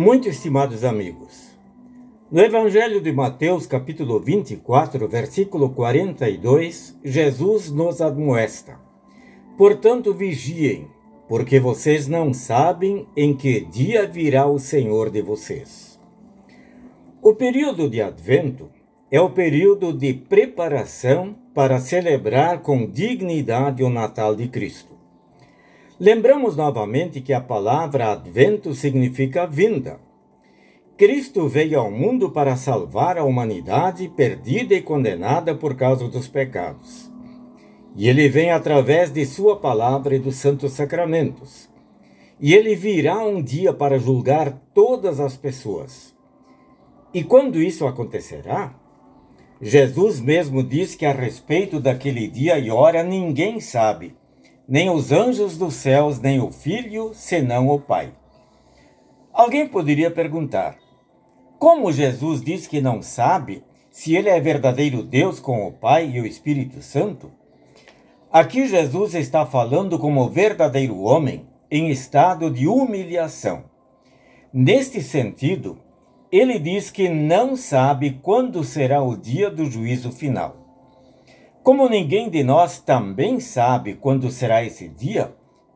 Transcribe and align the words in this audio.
Muito 0.00 0.28
estimados 0.28 0.84
amigos, 0.84 1.58
no 2.30 2.40
Evangelho 2.40 3.00
de 3.00 3.10
Mateus, 3.10 3.66
capítulo 3.66 4.20
24, 4.20 5.08
versículo 5.08 5.70
42, 5.70 6.96
Jesus 7.04 7.72
nos 7.72 8.00
admoesta: 8.00 8.78
Portanto, 9.56 10.14
vigiem, 10.14 10.86
porque 11.28 11.58
vocês 11.58 12.06
não 12.06 12.32
sabem 12.32 13.08
em 13.16 13.34
que 13.34 13.62
dia 13.62 14.06
virá 14.06 14.46
o 14.46 14.60
Senhor 14.60 15.10
de 15.10 15.20
vocês. 15.20 15.98
O 17.20 17.34
período 17.34 17.90
de 17.90 18.00
Advento 18.00 18.70
é 19.10 19.20
o 19.20 19.30
período 19.30 19.92
de 19.92 20.14
preparação 20.14 21.34
para 21.52 21.80
celebrar 21.80 22.62
com 22.62 22.86
dignidade 22.86 23.82
o 23.82 23.90
Natal 23.90 24.36
de 24.36 24.46
Cristo. 24.46 24.97
Lembramos 26.00 26.54
novamente 26.54 27.20
que 27.20 27.32
a 27.32 27.40
palavra 27.40 28.12
advento 28.12 28.72
significa 28.72 29.48
vinda. 29.48 29.98
Cristo 30.96 31.48
veio 31.48 31.80
ao 31.80 31.90
mundo 31.90 32.30
para 32.30 32.54
salvar 32.54 33.18
a 33.18 33.24
humanidade 33.24 34.08
perdida 34.08 34.74
e 34.74 34.80
condenada 34.80 35.56
por 35.56 35.74
causa 35.74 36.06
dos 36.06 36.28
pecados. 36.28 37.10
E 37.96 38.08
ele 38.08 38.28
vem 38.28 38.52
através 38.52 39.10
de 39.10 39.26
Sua 39.26 39.56
palavra 39.56 40.14
e 40.14 40.20
dos 40.20 40.36
santos 40.36 40.72
sacramentos. 40.72 41.68
E 42.38 42.54
ele 42.54 42.76
virá 42.76 43.18
um 43.18 43.42
dia 43.42 43.72
para 43.72 43.98
julgar 43.98 44.52
todas 44.72 45.18
as 45.18 45.36
pessoas. 45.36 46.14
E 47.12 47.24
quando 47.24 47.60
isso 47.60 47.84
acontecerá? 47.84 48.72
Jesus 49.60 50.20
mesmo 50.20 50.62
diz 50.62 50.94
que 50.94 51.04
a 51.04 51.12
respeito 51.12 51.80
daquele 51.80 52.28
dia 52.28 52.56
e 52.56 52.70
hora 52.70 53.02
ninguém 53.02 53.58
sabe 53.58 54.14
nem 54.68 54.90
os 54.90 55.10
anjos 55.10 55.56
dos 55.56 55.74
céus, 55.74 56.20
nem 56.20 56.38
o 56.40 56.50
Filho, 56.50 57.12
senão 57.14 57.68
o 57.68 57.80
Pai. 57.80 58.12
Alguém 59.32 59.66
poderia 59.66 60.10
perguntar: 60.10 60.76
como 61.58 61.90
Jesus 61.90 62.42
diz 62.42 62.66
que 62.66 62.80
não 62.80 63.00
sabe 63.00 63.64
se 63.90 64.14
ele 64.14 64.28
é 64.28 64.38
verdadeiro 64.38 65.02
Deus 65.02 65.40
com 65.40 65.66
o 65.66 65.72
Pai 65.72 66.10
e 66.10 66.20
o 66.20 66.26
Espírito 66.26 66.82
Santo? 66.82 67.32
Aqui 68.30 68.68
Jesus 68.68 69.14
está 69.14 69.46
falando 69.46 69.98
como 69.98 70.28
verdadeiro 70.28 71.00
homem 71.00 71.46
em 71.70 71.88
estado 71.88 72.50
de 72.50 72.68
humilhação. 72.68 73.64
Neste 74.52 75.02
sentido, 75.02 75.78
ele 76.30 76.58
diz 76.58 76.90
que 76.90 77.08
não 77.08 77.56
sabe 77.56 78.18
quando 78.22 78.62
será 78.62 79.02
o 79.02 79.16
dia 79.16 79.50
do 79.50 79.64
juízo 79.64 80.12
final. 80.12 80.67
Como 81.68 81.86
ninguém 81.86 82.30
de 82.30 82.42
nós 82.42 82.80
também 82.80 83.40
sabe 83.40 83.92
quando 83.92 84.30
será 84.30 84.64
esse 84.64 84.88
dia, 84.88 85.34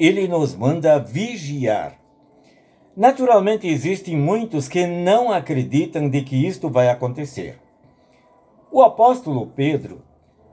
ele 0.00 0.26
nos 0.26 0.56
manda 0.56 0.98
vigiar. 0.98 2.00
Naturalmente, 2.96 3.68
existem 3.68 4.16
muitos 4.16 4.66
que 4.66 4.86
não 4.86 5.30
acreditam 5.30 6.08
de 6.08 6.22
que 6.22 6.36
isto 6.36 6.70
vai 6.70 6.88
acontecer. 6.88 7.58
O 8.72 8.80
apóstolo 8.80 9.48
Pedro 9.48 10.00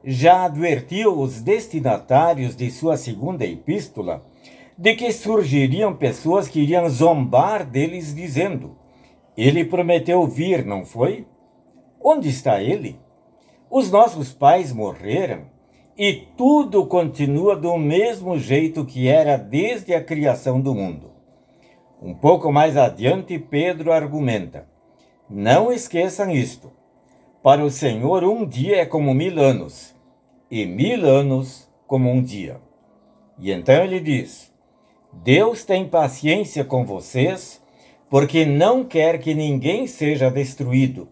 já 0.03 0.43
advertiu 0.43 1.17
os 1.17 1.41
destinatários 1.41 2.53
de 2.53 2.69
sua 2.69 2.97
segunda 2.97 3.45
epístola 3.45 4.25
de 4.77 4.95
que 4.95 5.13
surgiriam 5.13 5.95
pessoas 5.95 6.49
que 6.49 6.59
iriam 6.59 6.89
zombar 6.89 7.65
deles, 7.65 8.13
dizendo: 8.13 8.75
Ele 9.37 9.63
prometeu 9.63 10.27
vir, 10.27 10.65
não 10.65 10.83
foi? 10.83 11.25
Onde 12.03 12.27
está 12.27 12.61
ele? 12.61 12.99
Os 13.71 13.89
nossos 13.89 14.33
pais 14.33 14.73
morreram 14.73 15.43
e 15.97 16.11
tudo 16.35 16.85
continua 16.85 17.55
do 17.55 17.77
mesmo 17.77 18.37
jeito 18.37 18.83
que 18.83 19.07
era 19.07 19.37
desde 19.37 19.93
a 19.93 20.03
criação 20.03 20.59
do 20.59 20.75
mundo. 20.75 21.11
Um 22.01 22.13
pouco 22.13 22.51
mais 22.51 22.75
adiante, 22.75 23.39
Pedro 23.39 23.93
argumenta: 23.93 24.67
Não 25.29 25.71
esqueçam 25.71 26.29
isto. 26.29 26.69
Para 27.41 27.63
o 27.63 27.71
Senhor, 27.71 28.25
um 28.25 28.45
dia 28.45 28.81
é 28.81 28.85
como 28.85 29.13
mil 29.13 29.39
anos, 29.39 29.95
e 30.49 30.65
mil 30.65 31.05
anos 31.07 31.71
como 31.87 32.11
um 32.11 32.21
dia. 32.21 32.59
E 33.39 33.53
então 33.53 33.85
ele 33.85 34.01
diz: 34.01 34.51
Deus 35.13 35.63
tem 35.63 35.87
paciência 35.87 36.65
com 36.65 36.83
vocês, 36.83 37.63
porque 38.09 38.45
não 38.45 38.83
quer 38.83 39.17
que 39.17 39.33
ninguém 39.33 39.87
seja 39.87 40.29
destruído 40.29 41.07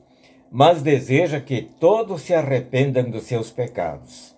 mas 0.51 0.81
deseja 0.81 1.39
que 1.39 1.61
todos 1.61 2.21
se 2.23 2.33
arrependam 2.33 3.09
dos 3.09 3.23
seus 3.23 3.51
pecados. 3.51 4.35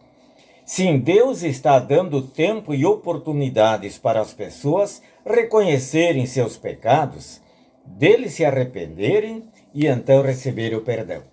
Sim, 0.65 0.99
Deus 0.99 1.43
está 1.43 1.79
dando 1.79 2.21
tempo 2.21 2.73
e 2.73 2.85
oportunidades 2.85 3.97
para 3.97 4.21
as 4.21 4.33
pessoas 4.33 5.01
reconhecerem 5.25 6.25
seus 6.25 6.57
pecados, 6.57 7.41
deles 7.85 8.33
se 8.33 8.45
arrependerem 8.45 9.43
e 9.73 9.87
então 9.87 10.21
receberem 10.21 10.77
o 10.77 10.81
perdão. 10.81 11.23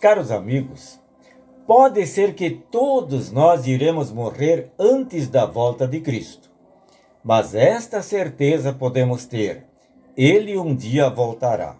Caros 0.00 0.30
amigos, 0.30 0.98
pode 1.66 2.06
ser 2.06 2.34
que 2.34 2.50
todos 2.50 3.30
nós 3.30 3.66
iremos 3.66 4.10
morrer 4.10 4.70
antes 4.78 5.28
da 5.28 5.44
volta 5.44 5.86
de 5.86 6.00
Cristo, 6.00 6.50
mas 7.22 7.54
esta 7.54 8.00
certeza 8.00 8.72
podemos 8.72 9.26
ter: 9.26 9.66
Ele 10.16 10.56
um 10.56 10.74
dia 10.74 11.10
voltará. 11.10 11.76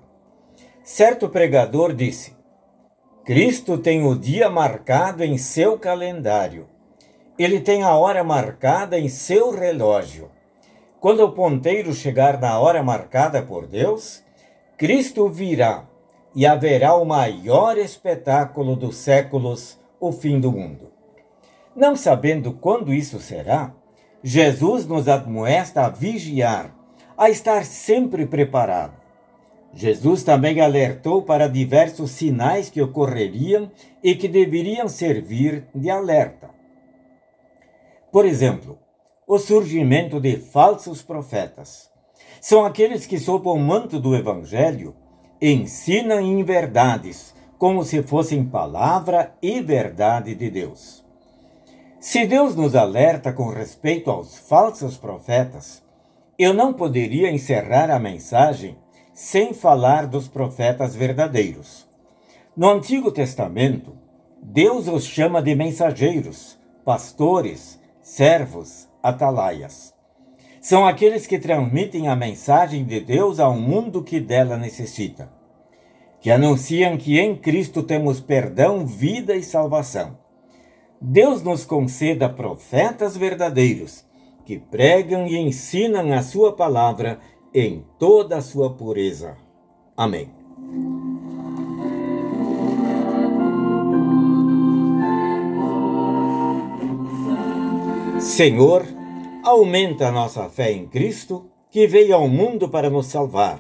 Certo 0.83 1.29
pregador 1.29 1.93
disse: 1.93 2.35
Cristo 3.23 3.77
tem 3.77 4.03
o 4.05 4.19
dia 4.19 4.49
marcado 4.49 5.23
em 5.23 5.37
seu 5.37 5.79
calendário. 5.79 6.69
Ele 7.39 7.61
tem 7.61 7.83
a 7.83 7.95
hora 7.95 8.25
marcada 8.25 8.99
em 8.99 9.09
seu 9.09 9.51
relógio. 9.51 10.31
Quando 10.99 11.21
o 11.21 11.33
ponteiro 11.33 11.93
chegar 11.93 12.41
na 12.41 12.59
hora 12.59 12.83
marcada 12.83 13.43
por 13.43 13.67
Deus, 13.67 14.23
Cristo 14.79 15.29
virá 15.29 15.85
e 16.35 16.47
haverá 16.47 16.95
o 16.95 17.05
maior 17.05 17.77
espetáculo 17.77 18.75
dos 18.75 18.97
séculos, 18.97 19.79
o 19.99 20.11
fim 20.11 20.41
do 20.41 20.51
mundo. 20.51 20.91
Não 21.77 21.95
sabendo 21.95 22.53
quando 22.55 22.93
isso 22.93 23.21
será, 23.21 23.75
Jesus 24.23 24.87
nos 24.87 25.09
admoesta 25.09 25.85
a 25.85 25.89
vigiar, 25.89 26.75
a 27.17 27.29
estar 27.29 27.65
sempre 27.65 28.27
preparado 28.27 29.00
Jesus 29.73 30.25
também 30.25 30.61
alertou 30.61 31.23
para 31.23 31.49
diversos 31.49 32.11
sinais 32.11 32.69
que 32.69 32.83
ocorreriam 32.83 33.71
e 34.03 34.15
que 34.15 34.27
deveriam 34.27 34.89
servir 34.89 35.67
de 35.75 35.89
alerta. 35.89 36.51
Por 38.11 38.27
exemplo, 38.27 38.79
o 39.27 39.39
surgimento 39.39 40.19
de 40.19 40.37
falsos 40.37 41.03
profetas. 41.03 41.89
São 42.41 42.65
aqueles 42.65 43.07
que, 43.07 43.19
sob 43.19 43.49
o 43.49 43.57
manto 43.57 44.01
do 44.01 44.17
Evangelho, 44.17 44.95
ensinam 45.41 46.21
em 46.21 46.43
verdades, 46.43 47.35
como 47.57 47.85
se 47.85 48.03
fossem 48.03 48.45
palavra 48.45 49.35
e 49.41 49.61
verdade 49.61 50.35
de 50.35 50.51
Deus. 50.51 51.05
Se 52.01 52.27
Deus 52.27 52.57
nos 52.57 52.75
alerta 52.75 53.33
com 53.33 53.51
respeito 53.51 54.11
aos 54.11 54.37
falsos 54.37 54.97
profetas, 54.97 55.83
eu 56.39 56.53
não 56.53 56.73
poderia 56.73 57.31
encerrar 57.31 57.91
a 57.91 57.99
mensagem 57.99 58.77
sem 59.13 59.53
falar 59.53 60.07
dos 60.07 60.29
profetas 60.29 60.95
verdadeiros. 60.95 61.87
No 62.57 62.71
Antigo 62.71 63.11
Testamento, 63.11 63.93
Deus 64.43 64.89
os 64.89 65.05
chama 65.05 65.43
de 65.43 65.55
mensageiros, 65.55 66.59
pastores, 66.85 67.79
servos, 68.01 68.89
atalaias. 69.03 69.95
São 70.61 70.87
aqueles 70.87 71.27
que 71.27 71.39
transmitem 71.39 72.09
a 72.09 72.17
mensagem 72.17 72.85
de 72.85 73.01
Deus 73.01 73.41
ao 73.41 73.55
mundo 73.55 74.03
que 74.03 74.21
dela 74.21 74.57
necessita, 74.57 75.31
que 76.21 76.31
anunciam 76.31 76.97
que 76.97 77.19
em 77.19 77.37
Cristo 77.37 77.83
temos 77.83 78.21
perdão, 78.21 78.87
vida 78.87 79.35
e 79.35 79.43
salvação. 79.43 80.19
Deus 81.01 81.43
nos 81.43 81.65
conceda 81.65 82.29
profetas 82.29 83.17
verdadeiros 83.17 84.05
que 84.45 84.59
pregam 84.59 85.27
e 85.27 85.37
ensinam 85.37 86.13
a 86.13 86.23
sua 86.23 86.53
palavra 86.55 87.21
em 87.55 87.85
toda 87.99 88.37
a 88.37 88.43
sua 88.43 88.71
pureza. 88.71 89.37
Amém. 89.97 90.31
Senhor, 98.21 98.87
aumenta 99.43 100.09
a 100.09 100.13
nossa 100.13 100.49
fé 100.49 100.73
em 100.73 100.87
Cristo, 100.87 101.47
que 101.71 101.87
veio 101.87 102.15
ao 102.15 102.29
mundo 102.29 102.69
para 102.69 102.91
nos 102.91 103.07
salvar 103.07 103.59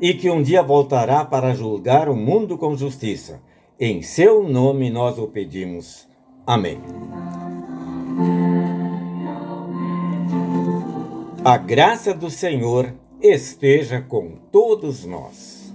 e 0.00 0.14
que 0.14 0.30
um 0.30 0.42
dia 0.42 0.62
voltará 0.62 1.24
para 1.24 1.54
julgar 1.54 2.08
o 2.08 2.16
mundo 2.16 2.56
com 2.56 2.76
justiça. 2.76 3.40
Em 3.78 4.02
seu 4.02 4.42
nome 4.42 4.90
nós 4.90 5.18
o 5.18 5.26
pedimos. 5.26 6.08
Amém. 6.46 6.80
A 11.44 11.56
graça 11.56 12.12
do 12.12 12.30
Senhor 12.30 12.92
esteja 13.22 14.00
com 14.00 14.32
todos 14.50 15.04
nós. 15.04 15.72